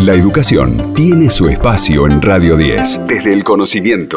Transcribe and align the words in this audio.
La 0.00 0.14
educación 0.14 0.94
tiene 0.94 1.28
su 1.28 1.46
espacio 1.50 2.06
en 2.06 2.22
Radio 2.22 2.56
10, 2.56 3.02
desde 3.06 3.34
el 3.34 3.44
conocimiento. 3.44 4.16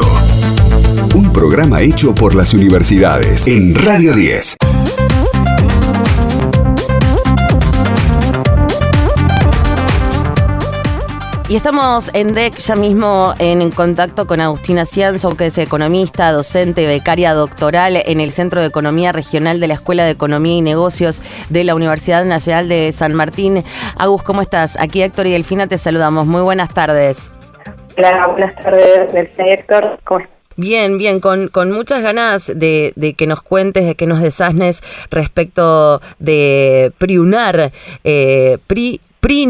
Un 1.14 1.30
programa 1.30 1.82
hecho 1.82 2.14
por 2.14 2.34
las 2.34 2.54
universidades 2.54 3.46
en 3.46 3.74
Radio 3.74 4.14
10. 4.14 4.56
Y 11.46 11.56
estamos 11.56 12.10
en 12.14 12.32
DEC 12.32 12.56
ya 12.56 12.74
mismo 12.74 13.34
en 13.38 13.70
contacto 13.70 14.26
con 14.26 14.40
Agustina 14.40 14.86
Cianzo, 14.86 15.36
que 15.36 15.46
es 15.46 15.58
economista, 15.58 16.32
docente, 16.32 16.86
becaria 16.86 17.34
doctoral 17.34 18.02
en 18.06 18.20
el 18.20 18.30
Centro 18.30 18.62
de 18.62 18.68
Economía 18.68 19.12
Regional 19.12 19.60
de 19.60 19.68
la 19.68 19.74
Escuela 19.74 20.06
de 20.06 20.12
Economía 20.12 20.56
y 20.56 20.62
Negocios 20.62 21.20
de 21.50 21.64
la 21.64 21.74
Universidad 21.74 22.24
Nacional 22.24 22.70
de 22.70 22.90
San 22.92 23.12
Martín. 23.12 23.62
Agus, 23.98 24.22
¿cómo 24.22 24.40
estás? 24.40 24.80
Aquí 24.80 25.02
Héctor 25.02 25.26
y 25.26 25.32
Delfina 25.32 25.66
te 25.66 25.76
saludamos. 25.76 26.24
Muy 26.24 26.40
buenas 26.40 26.72
tardes. 26.72 27.30
Hola, 27.98 28.26
buenas 28.28 28.54
tardes, 28.56 29.28
Héctor. 29.36 29.98
¿Cómo 30.04 30.20
estás? 30.20 30.34
Bien, 30.56 30.96
bien, 30.96 31.20
con, 31.20 31.48
con 31.48 31.72
muchas 31.72 32.02
ganas 32.02 32.46
de, 32.54 32.92
de, 32.96 33.14
que 33.14 33.26
nos 33.26 33.42
cuentes, 33.42 33.84
de 33.84 33.96
que 33.96 34.06
nos 34.06 34.22
desasnes 34.22 34.82
respecto 35.10 36.00
de 36.18 36.92
Priunar, 36.96 37.72
eh, 38.04 38.58
Pri 38.66 39.00
PRI 39.24 39.46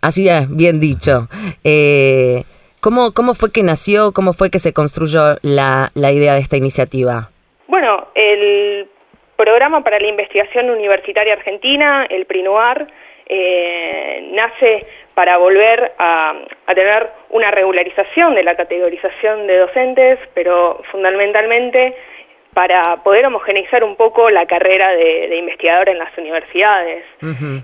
así 0.00 0.28
es, 0.28 0.48
bien 0.50 0.80
dicho. 0.80 1.28
Eh, 1.62 2.42
¿cómo, 2.80 3.12
¿Cómo 3.14 3.34
fue 3.34 3.52
que 3.52 3.62
nació, 3.62 4.10
cómo 4.12 4.32
fue 4.32 4.50
que 4.50 4.58
se 4.58 4.72
construyó 4.72 5.36
la, 5.42 5.92
la 5.94 6.10
idea 6.10 6.34
de 6.34 6.40
esta 6.40 6.56
iniciativa? 6.56 7.30
Bueno, 7.68 8.08
el 8.16 8.88
Programa 9.36 9.84
para 9.84 10.00
la 10.00 10.08
Investigación 10.08 10.70
Universitaria 10.70 11.34
Argentina, 11.34 12.04
el 12.10 12.26
PRI 12.26 12.42
Noir, 12.42 12.88
eh, 13.26 14.28
nace 14.32 14.86
para 15.14 15.36
volver 15.36 15.92
a, 15.98 16.34
a, 16.66 16.74
tener 16.74 17.08
una 17.30 17.52
regularización 17.52 18.34
de 18.34 18.42
la 18.42 18.56
categorización 18.56 19.46
de 19.46 19.58
docentes, 19.58 20.18
pero 20.34 20.82
fundamentalmente 20.90 21.94
para 22.54 22.96
poder 22.96 23.24
homogeneizar 23.26 23.82
un 23.82 23.96
poco 23.96 24.30
la 24.30 24.46
carrera 24.46 24.92
de, 24.92 25.36
investigador 25.36 25.88
en 25.88 25.98
las 25.98 26.16
universidades. 26.18 27.04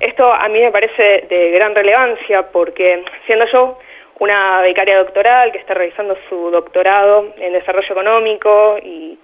Esto 0.01 0.33
a 0.33 0.49
mí 0.49 0.61
me 0.61 0.73
parece 0.73 1.27
de 1.29 1.51
gran 1.51 1.75
relevancia 1.75 2.51
porque 2.51 3.05
siendo 3.27 3.47
yo 3.53 3.79
una 4.19 4.61
becaria 4.63 4.99
doctoral 4.99 5.53
que 5.53 5.59
está 5.59 5.75
realizando 5.75 6.17
su 6.29 6.51
doctorado 6.51 7.33
en 7.37 7.53
desarrollo 7.53 7.91
económico 7.91 8.79
y, 8.83 9.19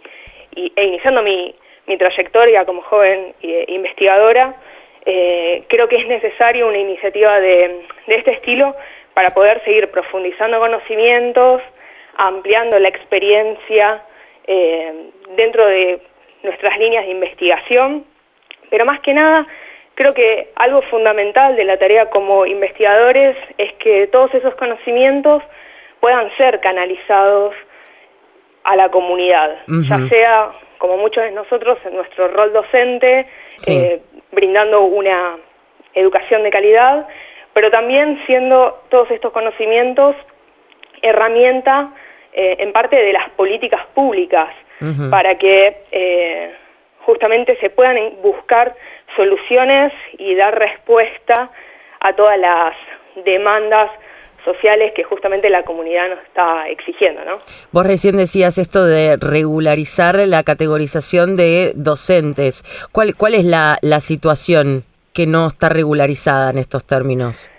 e 0.55 0.85
iniciando 0.85 1.23
mi, 1.23 1.55
trayectoria 1.99 2.65
como 2.65 2.83
joven 2.83 3.35
investigadora, 3.69 4.55
eh, 5.07 5.65
creo 5.69 5.87
que 5.89 5.97
es 5.97 6.07
necesaria 6.07 6.65
una 6.65 6.79
iniciativa 6.79 7.39
de, 7.41 7.87
de 8.07 8.15
este 8.15 8.33
estilo 8.33 8.75
para 9.13 9.31
poder 9.31 9.63
seguir 9.65 9.91
profundizando 9.91 10.59
conocimientos, 10.59 11.63
ampliando 12.17 12.79
la 12.79 12.89
experiencia, 12.89 14.03
eh, 14.47 15.11
dentro 15.37 15.67
de 15.67 16.01
nuestras 16.43 16.79
líneas 16.79 17.05
de 17.05 17.11
investigación, 17.11 18.05
pero 18.71 18.85
más 18.85 19.01
que 19.01 19.15
nada 19.15 19.47
creo 19.95 20.13
que 20.13 20.51
algo 20.57 20.83
fundamental 20.83 21.57
de 21.57 21.65
la 21.65 21.79
tarea 21.79 22.11
como 22.11 22.47
investigadores 22.47 23.37
es 23.59 23.73
que 23.75 24.07
todos 24.09 24.35
esos 24.35 24.55
conocimientos 24.57 25.43
puedan 26.01 26.31
ser 26.37 26.61
canalizados 26.61 27.55
a 28.65 28.77
la 28.77 28.91
comunidad, 28.91 29.59
ya 29.67 30.09
sea 30.09 30.53
como 30.79 30.97
muchos 30.97 31.23
de 31.23 31.31
nosotros 31.31 31.79
en 31.85 31.97
nuestro 31.97 32.29
rol 32.29 32.53
docente, 32.53 33.27
eh, 33.67 34.01
brindando 34.33 34.83
una 34.83 35.37
educación 35.95 36.43
de 36.43 36.51
calidad, 36.51 37.07
pero 37.53 37.71
también 37.71 38.21
siendo 38.27 38.83
todos 38.89 39.11
estos 39.11 39.33
conocimientos 39.33 40.17
herramienta 41.03 41.93
eh, 42.35 42.57
en 42.59 42.73
parte 42.73 42.97
de 42.97 43.13
las 43.13 43.31
políticas 43.31 43.87
públicas 43.95 44.49
para 45.09 45.39
que 45.39 45.85
eh, 45.93 46.53
justamente 47.07 47.57
se 47.61 47.71
puedan 47.71 47.97
buscar 48.23 48.75
soluciones 49.17 49.93
y 50.19 50.35
dar 50.35 50.59
respuesta 50.59 51.51
a 52.01 52.13
todas 52.13 52.39
las 52.39 52.75
demandas 53.25 53.91
sociales 54.45 54.93
que 54.95 55.05
justamente 55.05 55.49
la 55.49 55.63
comunidad 55.63 56.11
nos 56.11 56.19
está 56.25 56.69
exigiendo, 56.69 57.25
¿no? 57.25 57.39
Vos 57.73 57.87
recién 57.87 58.17
decías 58.17 58.59
esto 58.59 58.85
de 58.85 59.17
regularizar 59.17 60.17
la 60.17 60.43
categorización 60.43 61.37
de 61.37 61.73
docentes. 61.77 62.65
¿Cuál, 62.93 63.15
cuál 63.15 63.35
es 63.35 63.45
la, 63.45 63.79
la 63.81 64.01
situación 64.01 64.85
que 65.13 65.27
no 65.27 65.47
está 65.47 65.69
regularizada 65.69 66.51
en 66.51 66.59
estos 66.59 66.85
términos? 66.85 67.51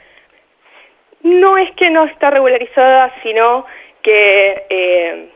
No 1.23 1.57
es 1.57 1.71
que 1.75 1.89
no 1.89 2.05
está 2.05 2.29
regularizada, 2.29 3.11
sino 3.23 3.65
que 4.05 4.65
eh, 4.69 5.29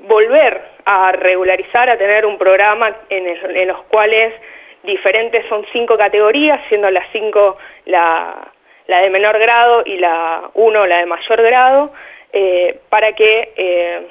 volver 0.00 0.60
a 0.84 1.12
regularizar, 1.12 1.88
a 1.88 1.96
tener 1.96 2.26
un 2.26 2.36
programa 2.36 2.92
en, 3.08 3.68
los 3.68 3.84
cuales 3.84 4.34
diferentes 4.82 5.46
son 5.48 5.64
cinco 5.72 5.96
categorías, 5.96 6.60
siendo 6.68 6.90
las 6.90 7.06
cinco 7.12 7.56
la, 7.84 8.50
de 8.88 9.10
menor 9.10 9.38
grado 9.38 9.84
y 9.86 9.96
la 9.98 10.50
uno 10.54 10.86
la 10.86 10.98
de 10.98 11.06
mayor 11.06 11.40
grado, 11.40 11.92
eh, 12.32 12.80
para 12.88 13.12
que 13.12 13.52
eh, 13.56 14.06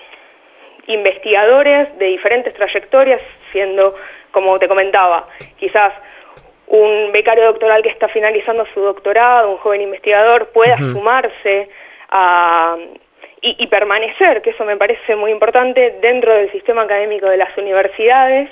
investigadores 0.88 1.98
de 1.98 2.06
diferentes 2.06 2.54
trayectorias, 2.54 3.22
siendo, 3.52 3.96
como 4.32 4.58
te 4.60 4.70
comentaba, 4.70 5.28
quizás 5.58 5.92
un 6.68 7.12
becario 7.12 7.48
doctoral 7.48 7.84
que 7.84 7.90
está 7.90 8.08
finalizando 8.08 8.66
su 8.74 8.80
doctorado, 8.80 9.52
un 9.52 9.58
joven 9.58 9.82
investigador, 9.82 10.52
pueda 10.52 10.78
sumarse 10.78 11.70
a, 12.10 12.78
y, 13.46 13.68
permanecer, 13.68 14.42
que 14.42 14.52
eso 14.52 14.66
me 14.66 14.76
parece 14.76 15.16
muy 15.16 15.30
importante, 15.30 15.98
dentro 16.02 16.34
del 16.34 16.52
sistema 16.52 16.82
académico 16.82 17.28
de 17.28 17.38
las 17.38 17.56
universidades, 17.58 18.50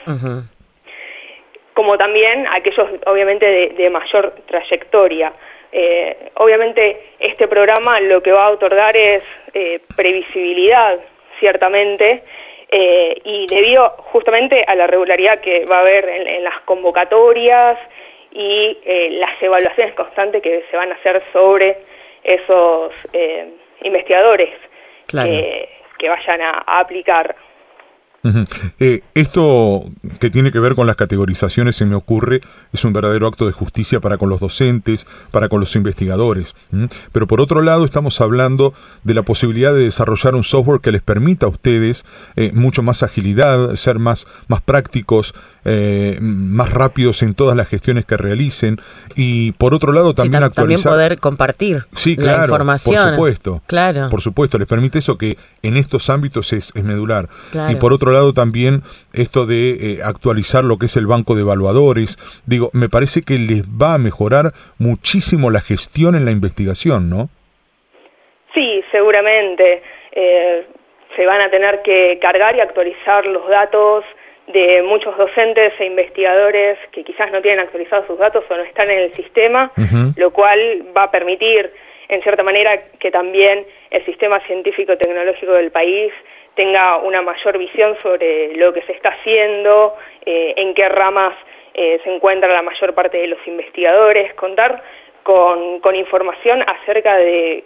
como 1.74 1.98
también 1.98 2.46
aquellos, 2.52 2.88
obviamente, 3.08 3.74
de, 3.76 3.90
mayor 3.90 4.36
trayectoria. 4.46 5.34
Eh, 5.72 6.30
obviamente, 6.36 7.14
este 7.20 7.48
programa 7.48 8.00
lo 8.02 8.22
que 8.22 8.32
va 8.32 8.46
a 8.46 8.52
otorgar 8.52 8.96
es 8.96 9.24
eh, 9.56 9.80
previsibilidad, 9.96 11.00
ciertamente, 11.40 12.24
eh, 12.70 13.16
y 13.24 13.48
debido 13.48 13.90
justamente 14.12 14.64
a 14.68 14.76
la 14.76 14.86
regularidad 14.86 15.40
que 15.42 15.66
va 15.66 15.78
a 15.78 15.82
haber 15.82 16.08
en, 16.08 16.44
las 16.44 16.62
convocatorias 16.66 17.80
y 18.32 18.78
las 19.20 19.42
evaluaciones 19.42 19.94
constantes 19.94 20.42
que 20.42 20.64
se 20.70 20.78
van 20.78 20.92
a 20.92 20.96
hacer 20.96 21.22
sobre 21.32 21.78
esos 22.24 22.92
investigadores 23.84 24.50
que, 25.12 26.10
vayan 26.10 26.42
a, 26.42 26.80
aplicar. 26.80 27.36
Eh, 28.80 29.02
esto 29.16 29.84
que 30.20 30.30
tiene 30.30 30.52
que 30.52 30.60
ver 30.60 30.76
con 30.76 30.88
las 30.88 30.96
categorizaciones, 30.96 31.76
se 31.76 31.86
me 31.86 31.96
ocurre, 31.96 32.42
es 32.72 32.86
un 32.86 32.94
verdadero 32.94 33.28
acto 33.28 33.46
de 33.46 33.52
justicia 33.52 34.00
para 34.00 34.18
con 34.18 34.30
los 34.30 34.40
docentes, 34.40 35.06
para 35.32 35.50
con 35.50 35.60
los 35.60 35.76
investigadores. 35.76 36.56
Pero 37.12 37.28
por 37.28 37.42
otro 37.42 37.62
lado, 37.62 37.86
estamos 37.86 38.22
hablando 38.22 38.74
de 39.04 39.14
la 39.14 39.24
posibilidad 39.24 39.74
de 39.74 39.84
desarrollar 39.84 40.36
un 40.36 40.44
software 40.44 40.80
que 40.82 40.92
les 40.92 41.02
permita 41.02 41.48
a 41.48 41.50
ustedes 41.50 42.06
eh, 42.36 42.52
mucho 42.54 42.82
más 42.82 43.04
agilidad, 43.04 43.76
ser 43.76 44.00
más, 44.00 44.28
más 44.48 44.62
prácticos, 44.62 45.34
eh, 45.66 46.18
más 46.22 46.72
rápidos 46.72 47.24
en 47.24 47.36
todas 47.36 47.56
las 47.56 47.70
gestiones 47.70 48.04
que 48.06 48.18
realicen 48.18 48.82
y 49.16 49.54
por 49.54 49.74
otro 49.74 49.94
lado 49.94 50.14
también 50.14 50.44
actualizar 50.44 50.84
también 50.84 50.84
poder 50.84 51.20
compartir 51.20 51.86
sí, 51.96 52.18
la 52.18 52.42
información 52.42 53.02
por 53.02 53.14
supuesto. 53.14 53.62
Claro. 53.68 54.10
Por 54.10 54.22
supuesto 54.22 54.58
les 54.58 54.68
permite 54.68 55.00
eso 55.00 55.18
que 55.18 55.38
en 55.62 55.78
estos 55.78 56.10
ámbitos 56.10 56.52
es, 56.52 56.74
medular. 56.76 57.30
Y 57.70 57.76
por 57.76 57.94
otro 57.94 58.12
lado 58.14 58.34
también 58.34 58.82
esto 59.14 59.46
de 59.46 59.72
eh, 59.72 60.00
actualizar 60.04 60.64
lo 60.64 60.78
que 60.78 60.86
es 60.86 60.96
el 60.96 61.08
banco 61.08 61.36
de 61.36 61.42
evaluadores. 61.42 62.18
Digo 62.46 62.70
me 62.74 62.90
parece 62.90 63.22
que 63.24 63.38
les 63.38 63.64
va 63.64 63.96
a 63.96 63.98
mejorar 63.98 64.54
muchísimo 64.78 65.52
la 65.52 65.62
gestión 65.62 66.16
en 66.16 66.26
la 66.26 66.32
investigación 66.32 67.10
no 67.10 67.30
sí 68.54 68.84
seguramente. 68.92 69.82
Eh, 70.12 70.64
se 71.16 71.26
van 71.26 71.42
a 71.42 71.50
tener 71.50 71.82
que 71.82 72.18
cargar 72.20 72.56
y 72.56 72.60
actualizar 72.60 73.26
los 73.26 73.48
datos 73.48 74.04
de 74.48 74.82
muchos 74.82 75.16
docentes 75.18 75.74
e 75.80 75.86
investigadores 75.86 76.78
que 76.92 77.04
quizás 77.04 77.32
no 77.32 77.42
tienen 77.42 77.60
actualizados 77.60 78.08
sus 78.08 78.18
datos 78.18 78.44
o 78.50 78.58
no 78.58 78.64
están 78.64 78.90
en 78.90 79.00
el 79.00 79.14
sistema, 79.14 79.72
lo 80.18 80.32
cual 80.32 80.86
va 80.96 81.04
a 81.04 81.12
permitir, 81.12 81.72
en 82.10 82.22
cierta 82.24 82.44
manera, 82.44 82.78
que 83.00 83.12
también 83.12 83.66
el 83.92 84.04
sistema 84.06 84.40
científico-tecnológico 84.42 85.54
del 85.54 85.72
país 85.72 86.12
tenga 86.56 86.98
una 86.98 87.22
mayor 87.22 87.58
visión 87.58 87.98
sobre 88.02 88.56
lo 88.56 88.74
que 88.74 88.82
se 88.84 88.94
está 88.94 89.10
haciendo, 89.10 89.96
eh, 90.26 90.54
en 90.58 90.74
qué 90.74 90.88
ramas 90.90 91.34
eh, 91.74 92.00
se 92.04 92.14
encuentra 92.14 92.52
la 92.54 92.62
mayor 92.62 92.94
parte 92.94 93.18
de 93.18 93.28
los 93.28 93.40
investigadores, 93.48 94.34
contar 94.36 94.84
con, 95.24 95.80
con 95.80 95.96
información 95.96 96.64
acerca 96.68 97.18
de 97.18 97.64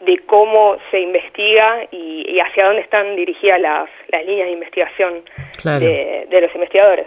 de 0.00 0.18
cómo 0.26 0.76
se 0.90 1.00
investiga 1.00 1.86
y, 1.90 2.38
hacia 2.40 2.66
dónde 2.66 2.82
están 2.82 3.16
dirigidas 3.16 3.60
las, 3.60 3.88
líneas 4.26 4.46
de 4.46 4.52
investigación 4.52 5.22
de, 5.64 6.40
los 6.40 6.54
investigadores. 6.54 7.06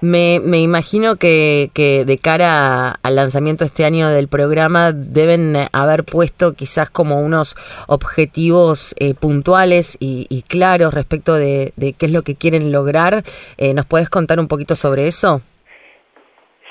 Me, 0.00 0.38
me 0.40 0.58
imagino 0.58 1.16
que, 1.16 1.70
que, 1.74 2.04
de 2.04 2.18
cara 2.18 2.98
al 3.02 3.16
lanzamiento 3.16 3.64
este 3.64 3.84
año 3.84 4.08
del 4.10 4.28
programa 4.28 4.92
deben 4.92 5.56
haber 5.72 6.04
puesto 6.04 6.54
quizás 6.54 6.88
como 6.88 7.20
unos 7.20 7.56
objetivos 7.88 8.94
eh, 9.00 9.14
puntuales 9.14 9.96
y, 9.98 10.26
y, 10.30 10.42
claros 10.42 10.94
respecto 10.94 11.34
de, 11.34 11.72
de, 11.76 11.94
qué 11.98 12.06
es 12.06 12.12
lo 12.12 12.22
que 12.22 12.36
quieren 12.36 12.70
lograr. 12.70 13.24
Eh, 13.56 13.74
¿Nos 13.74 13.86
puedes 13.86 14.08
contar 14.08 14.38
un 14.38 14.46
poquito 14.46 14.76
sobre 14.76 15.08
eso? 15.08 15.42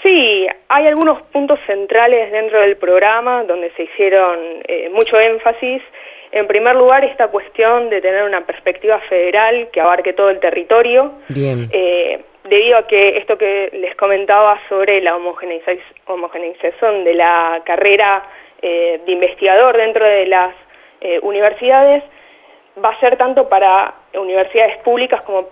Sí, 0.04 0.48
hay 0.70 0.88
algunos 0.88 1.22
puntos 1.34 1.60
centrales 1.68 2.32
dentro 2.32 2.62
del 2.62 2.78
programa 2.78 3.44
donde 3.44 3.72
se 3.76 3.84
hicieron 3.84 4.40
eh, 4.68 4.90
mucho 4.94 5.20
énfasis. 5.20 5.82
En 6.32 6.48
primer 6.48 6.76
lugar, 6.76 7.04
esta 7.04 7.28
cuestión 7.28 7.90
de 7.90 8.00
tener 8.00 8.24
una 8.24 8.46
perspectiva 8.46 9.00
federal 9.10 9.70
que 9.72 9.82
abarque 9.82 10.14
todo 10.14 10.30
el 10.30 10.40
territorio. 10.40 11.14
Bien. 11.30 11.70
Eh, 11.74 12.22
debido 12.50 12.78
a 12.78 12.88
que 12.88 13.18
esto 13.18 13.38
que 13.38 13.70
les 13.74 13.96
comentaba 13.96 14.60
sobre 14.70 15.02
la 15.02 15.16
homogeneización 15.16 17.04
de 17.04 17.14
la 17.14 17.62
carrera 17.66 18.24
eh, 18.62 19.02
de 19.06 19.12
investigador 19.12 19.78
dentro 19.78 20.06
de 20.06 20.26
las 20.26 20.54
eh, 21.02 21.20
universidades, 21.22 22.04
va 22.84 22.90
a 22.90 23.00
ser 23.00 23.18
tanto 23.18 23.48
para 23.50 23.94
universidades 24.14 24.78
públicas 24.78 25.22
como 25.22 25.50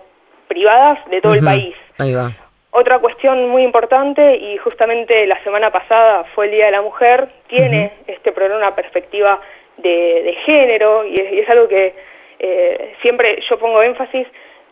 privadas 0.48 0.98
de 1.10 1.20
todo 1.20 1.32
uh 1.32 1.36
-huh. 1.36 1.38
el 1.38 1.44
país. 1.44 1.76
Ahí 1.98 2.12
va. 2.12 2.32
Otra 2.70 2.98
cuestión 2.98 3.48
muy 3.48 3.62
importante, 3.62 4.36
y 4.36 4.58
justamente 4.58 5.26
la 5.26 5.42
semana 5.42 5.70
pasada 5.70 6.24
fue 6.34 6.46
el 6.46 6.50
Día 6.52 6.66
de 6.66 6.72
la 6.72 6.82
Mujer, 6.82 7.28
tiene 7.46 7.84
uh 7.84 7.88
-huh. 7.88 8.14
este 8.16 8.32
programa 8.32 8.66
una 8.66 8.74
perspectiva 8.74 9.40
de, 9.78 10.22
de 10.24 10.32
género, 10.44 11.04
y 11.04 11.14
es, 11.14 11.32
y 11.32 11.38
es, 11.40 11.48
algo 11.48 11.68
que 11.68 11.94
eh, 12.38 12.94
siempre 13.02 13.38
yo 13.48 13.58
pongo 13.58 13.82
énfasis, 13.82 14.26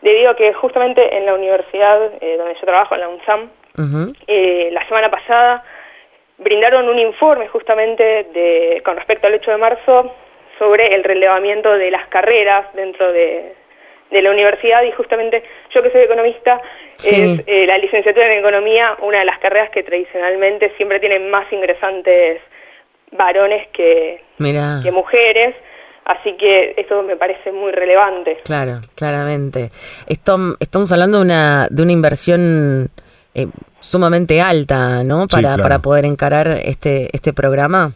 debido 0.05 0.29
a 0.29 0.35
que 0.35 0.53
justamente 0.53 1.17
en 1.17 1.25
la 1.25 1.33
universidad 1.33 1.99
eh, 2.21 2.37
donde 2.37 2.53
yo 2.53 2.61
trabajo, 2.61 2.93
en 2.93 3.01
la 3.01 3.09
UNSAM, 3.09 3.41
uh 3.77 3.81
-huh. 3.81 4.15
eh, 4.27 4.69
la 4.71 4.87
semana 4.87 5.09
pasada 5.09 5.63
brindaron 6.37 6.87
un 6.87 6.99
informe 6.99 7.47
justamente 7.47 8.03
de, 8.31 8.81
con 8.85 8.95
respecto 8.97 9.25
al 9.25 9.33
8 9.33 9.51
de 9.51 9.57
marzo 9.57 10.13
sobre 10.59 10.93
el 10.93 11.03
relevamiento 11.03 11.73
de 11.73 11.89
las 11.89 12.07
carreras 12.09 12.67
dentro 12.75 13.11
de, 13.11 13.53
de 14.11 14.21
la 14.21 14.29
universidad 14.29 14.83
y 14.83 14.91
justamente 14.91 15.43
yo 15.73 15.81
que 15.81 15.89
soy 15.89 16.01
economista 16.01 16.61
sí. 16.97 17.15
es 17.15 17.43
eh, 17.47 17.65
la 17.65 17.77
licenciatura 17.79 18.27
en 18.27 18.39
economía 18.39 18.95
una 19.01 19.19
de 19.19 19.25
las 19.25 19.39
carreras 19.39 19.71
que 19.71 19.81
tradicionalmente 19.81 20.71
siempre 20.77 20.99
tienen 20.99 21.31
más 21.31 21.51
ingresantes 21.51 22.41
varones 23.11 23.67
que, 23.69 24.21
Mirá. 24.37 24.81
que 24.83 24.91
mujeres 24.91 25.55
así 26.05 26.33
que 26.37 26.73
esto 26.77 27.01
me 27.03 27.17
parece 27.17 27.51
muy 27.51 27.71
relevante 27.71 28.39
claro 28.43 28.81
claramente 28.95 29.71
esto 30.07 30.55
estamos 30.59 30.91
hablando 30.91 31.17
de 31.17 31.23
una 31.23 31.67
de 31.69 31.83
una 31.83 31.91
inversión 31.91 32.89
eh, 33.33 33.47
sumamente 33.79 34.41
alta 34.41 35.03
no 35.03 35.27
para 35.27 35.27
sí, 35.27 35.39
claro. 35.39 35.63
para 35.63 35.79
poder 35.79 36.05
encarar 36.05 36.47
este 36.63 37.09
este 37.11 37.33
programa 37.33 37.91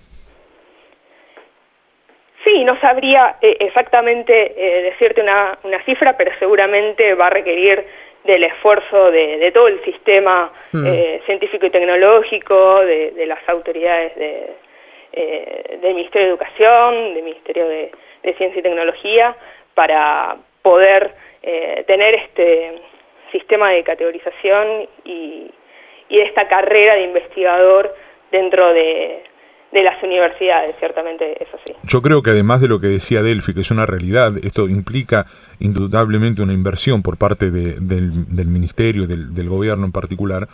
Sí, 2.45 2.63
no 2.63 2.79
sabría 2.79 3.35
eh, 3.41 3.57
exactamente 3.59 4.53
eh, 4.57 4.81
decirte 4.83 5.21
una, 5.21 5.59
una, 5.63 5.83
cifra, 5.83 6.17
pero 6.17 6.31
seguramente 6.39 7.13
va 7.13 7.27
a 7.27 7.29
requerir 7.29 7.85
del 8.23 8.43
esfuerzo 8.43 9.11
de, 9.11 9.37
de 9.37 9.51
todo 9.51 9.67
el 9.67 9.83
sistema 9.83 10.51
mm. 10.71 10.85
eh, 10.85 11.21
científico 11.25 11.65
y 11.65 11.69
tecnológico, 11.69 12.79
de, 12.81 13.11
de 13.11 13.25
las 13.25 13.39
autoridades 13.47 14.15
de, 14.15 14.55
eh, 15.13 15.79
del 15.81 15.95
Ministerio 15.95 16.27
de 16.27 16.33
Educación, 16.33 17.13
del 17.13 17.23
Ministerio 17.23 17.67
de, 17.67 17.91
Ciencia 18.37 18.59
y 18.59 18.63
Tecnología, 18.63 19.35
para 19.73 20.37
poder 20.61 21.15
eh, 21.41 21.83
tener 21.87 22.13
este 22.15 22.81
sistema 23.31 23.71
de 23.71 23.83
categorización 23.83 24.87
y, 25.03 25.51
y 26.09 26.19
esta 26.19 26.47
carrera 26.47 26.95
de 26.95 27.03
investigador 27.03 27.95
dentro 28.31 28.73
de, 28.73 29.23
las 29.71 30.01
universidades, 30.03 30.75
ciertamente 30.79 31.41
es 31.41 31.47
así. 31.53 31.73
Yo 31.83 32.01
creo 32.01 32.21
que 32.23 32.31
además 32.31 32.59
de 32.59 32.67
lo 32.67 32.79
que 32.79 32.87
decía 32.87 33.21
Delphi, 33.21 33.53
que 33.53 33.61
es 33.61 33.71
una 33.71 33.85
realidad, 33.85 34.33
esto 34.43 34.67
implica 34.67 35.27
indudablemente 35.59 36.41
una 36.41 36.53
inversión 36.53 37.03
por 37.03 37.17
parte 37.17 37.51
de, 37.51 37.75
del, 37.79 38.35
del, 38.35 38.47
ministerio, 38.47 39.05
del, 39.07 39.33
del, 39.33 39.47
gobierno 39.47 39.85
en 39.85 39.91
particular, 39.91 40.47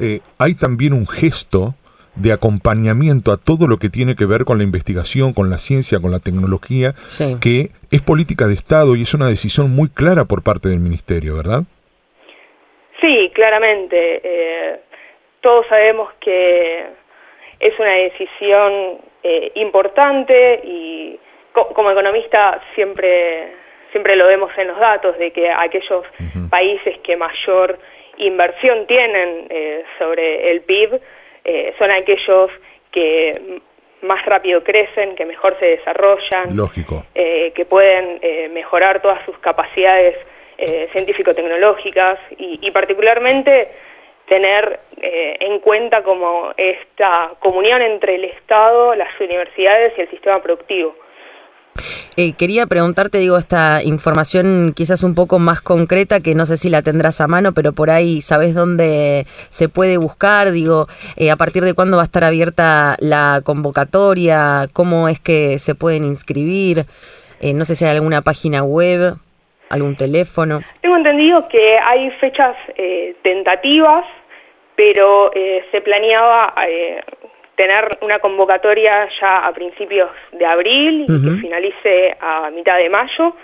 eh, 0.00 0.20
hay 0.38 0.54
también 0.54 0.92
un 0.92 1.06
gesto 1.06 1.74
de 2.14 2.32
acompañamiento 2.32 3.32
a 3.32 3.38
todo 3.38 3.66
lo 3.66 3.78
que 3.78 3.88
tiene 3.88 4.14
que 4.16 4.26
ver 4.26 4.44
con 4.44 4.58
la 4.58 4.64
investigación, 4.64 5.32
con 5.32 5.50
la 5.50 5.58
ciencia, 5.58 6.00
con 6.00 6.10
la 6.10 6.18
tecnología, 6.18 6.92
sí. 7.06 7.36
que 7.40 7.70
es 7.90 8.02
política 8.02 8.46
de 8.46 8.54
Estado 8.54 8.96
y 8.96 9.02
es 9.02 9.14
una 9.14 9.28
decisión 9.28 9.70
muy 9.70 9.88
clara 9.88 10.26
por 10.26 10.42
parte 10.42 10.68
del 10.68 10.80
ministerio, 10.80 11.36
¿verdad? 11.36 11.62
Sí, 13.00 13.30
claramente. 13.34 14.20
Eh, 14.22 14.80
todos 15.40 15.66
sabemos 15.68 16.10
que 16.20 16.84
es 17.58 17.78
una 17.78 17.92
decisión 17.92 18.98
eh, 19.22 19.52
importante 19.56 20.60
y 20.64 21.18
co 21.52 21.68
como 21.74 21.90
economista 21.90 22.60
siempre 22.74 23.52
siempre 23.90 24.16
lo 24.16 24.26
vemos 24.26 24.50
en 24.56 24.68
los 24.68 24.78
datos 24.78 25.18
de 25.18 25.32
que 25.32 25.50
aquellos 25.50 26.04
uh 26.18 26.22
-huh. 26.22 26.48
países 26.48 26.98
que 27.04 27.16
mayor 27.16 27.78
inversión 28.16 28.86
tienen 28.86 29.46
eh, 29.50 29.84
sobre 29.98 30.50
el 30.50 30.62
PIB 30.62 31.00
eh, 31.44 31.74
son 31.78 31.90
aquellos 31.90 32.50
que 32.90 33.60
más 34.02 34.24
rápido 34.26 34.62
crecen, 34.62 35.14
que 35.14 35.24
mejor 35.24 35.56
se 35.58 35.66
desarrollan, 35.66 36.56
Lógico. 36.56 37.04
Eh, 37.14 37.52
que 37.54 37.64
pueden 37.64 38.18
eh, 38.20 38.48
mejorar 38.52 39.00
todas 39.00 39.24
sus 39.24 39.38
capacidades 39.38 40.16
eh, 40.58 40.88
científico-tecnológicas 40.92 42.18
y, 42.36 42.58
y 42.60 42.70
particularmente 42.70 43.68
tener 44.26 44.80
eh, 45.00 45.36
en 45.40 45.58
cuenta 45.60 46.02
como 46.02 46.52
esta 46.56 47.32
comunión 47.38 47.82
entre 47.82 48.14
el 48.14 48.24
Estado, 48.24 48.94
las 48.94 49.08
universidades 49.20 49.92
y 49.96 50.02
el 50.02 50.10
sistema 50.10 50.40
productivo. 50.42 50.94
Eh, 52.16 52.34
quería 52.34 52.66
preguntarte, 52.66 53.18
digo, 53.18 53.38
esta 53.38 53.82
información 53.82 54.74
quizás 54.76 55.02
un 55.02 55.14
poco 55.14 55.38
más 55.38 55.62
concreta, 55.62 56.20
que 56.20 56.34
no 56.34 56.44
sé 56.44 56.58
si 56.58 56.68
la 56.68 56.82
tendrás 56.82 57.22
a 57.22 57.26
mano, 57.26 57.52
pero 57.52 57.72
por 57.72 57.88
ahí 57.88 58.20
sabes 58.20 58.54
dónde 58.54 59.24
se 59.48 59.70
puede 59.70 59.96
buscar, 59.96 60.50
digo, 60.50 60.88
eh, 61.16 61.30
a 61.30 61.36
partir 61.36 61.64
de 61.64 61.72
cuándo 61.72 61.96
va 61.96 62.02
a 62.02 62.04
estar 62.04 62.24
abierta 62.24 62.96
la 62.98 63.40
convocatoria, 63.42 64.68
cómo 64.74 65.08
es 65.08 65.20
que 65.20 65.58
se 65.58 65.74
pueden 65.74 66.04
inscribir, 66.04 66.84
eh, 67.40 67.54
no 67.54 67.64
sé 67.64 67.74
si 67.76 67.86
hay 67.86 67.92
alguna 67.96 68.20
página 68.20 68.62
web, 68.62 69.16
algún 69.70 69.96
teléfono. 69.96 70.60
Tengo 70.82 70.96
entendido 70.98 71.48
que 71.48 71.78
hay 71.82 72.10
fechas 72.20 72.54
eh, 72.76 73.16
tentativas, 73.22 74.04
pero 74.76 75.30
se 75.70 75.80
planeaba 75.80 76.54
tener 77.56 77.98
una 78.00 78.18
convocatoria 78.18 79.08
ya 79.20 79.46
a 79.46 79.52
principios 79.52 80.10
de 80.32 80.46
abril 80.46 81.06
y 81.08 81.12
uh 81.12 81.16
-huh. 81.16 81.34
que 81.34 81.40
finalice 81.40 82.16
a 82.20 82.50
mitad 82.50 82.78
de 82.78 82.88
mayo. 82.88 83.36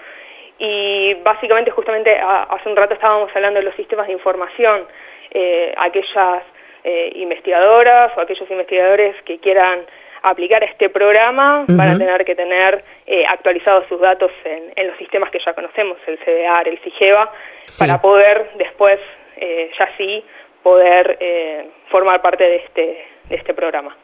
Y 0.59 1.15
básicamente, 1.23 1.71
justamente 1.71 2.19
a, 2.19 2.45
hace 2.45 2.69
un 2.69 2.77
rato 2.77 2.95
estábamos 2.95 3.31
hablando 3.35 3.61
de 3.61 3.67
los 3.67 3.75
sistemas 3.77 4.07
de 4.07 4.15
información, 4.15 4.87
eh, 5.31 5.75
aquellas 5.77 6.43
eh, 6.85 7.13
investigadoras 7.17 8.17
o 8.17 8.21
aquellos 8.21 8.51
investigadores 8.51 9.15
que 9.25 9.39
quieran 9.39 9.81
aplicar 10.23 10.65
este 10.65 10.89
programa 10.89 11.61
uh 11.61 11.67
-huh. 11.67 11.77
van 11.77 11.91
a 11.91 11.99
tener 11.99 12.25
que 12.25 12.35
tener 12.35 12.85
eh, 13.07 13.25
actualizados 13.27 13.87
sus 13.89 14.01
datos 14.01 14.33
en, 14.45 14.73
en, 14.75 14.87
los 14.89 14.97
sistemas 14.97 15.31
que 15.31 15.39
ya 15.39 15.53
conocemos, 15.55 15.97
el 16.07 16.19
CDR, 16.19 16.69
el 16.69 16.79
CIGEVA, 16.79 17.31
sí. 17.67 17.85
para 17.85 18.01
poder 18.01 18.51
después, 18.57 18.99
eh, 19.37 19.71
ya 19.79 19.89
sí, 19.97 20.25
poder 20.63 21.17
eh, 21.21 21.67
formar 21.89 22.21
parte 22.21 22.45
de 22.45 22.57
este, 22.57 23.07
este 23.31 23.55
programa. 23.55 23.97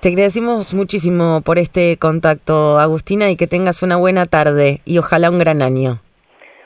Te 0.00 0.08
agradecemos 0.08 0.74
muchísimo 0.74 1.40
por 1.42 1.58
este 1.58 1.96
contacto, 1.96 2.78
Agustina, 2.78 3.30
y 3.30 3.36
que 3.36 3.46
tengas 3.46 3.82
una 3.82 3.96
buena 3.96 4.26
tarde 4.26 4.80
y 4.84 4.98
ojalá 4.98 5.30
un 5.30 5.38
gran 5.38 5.62
año. 5.62 6.00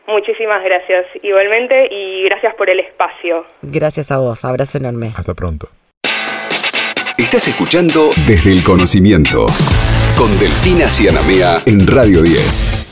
Muchísimas 0.09 0.65
gracias, 0.65 1.05
igualmente, 1.23 1.87
y 1.91 2.25
gracias 2.25 2.55
por 2.55 2.71
el 2.71 2.81
espacio. 2.81 3.45
Gracias 3.63 4.11
a 4.11 4.17
vos, 4.17 4.45
abrazo 4.45 4.79
enorme. 4.79 5.13
Hasta 5.15 5.35
pronto. 5.35 5.69
Estás 7.19 7.47
escuchando 7.47 8.09
Desde 8.27 8.53
el 8.53 8.65
Conocimiento 8.65 9.47
con 10.17 10.31
Delfina 10.39 10.89
Cianamea 10.91 11.63
en 11.67 11.87
Radio 11.87 12.23
10. 12.23 12.88